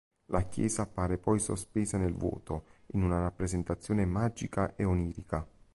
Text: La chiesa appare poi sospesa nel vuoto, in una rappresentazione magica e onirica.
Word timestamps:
La 0.31 0.41
chiesa 0.47 0.81
appare 0.81 1.19
poi 1.19 1.37
sospesa 1.37 1.99
nel 1.99 2.15
vuoto, 2.15 2.63
in 2.93 3.03
una 3.03 3.19
rappresentazione 3.21 4.03
magica 4.03 4.73
e 4.75 4.83
onirica. 4.83 5.47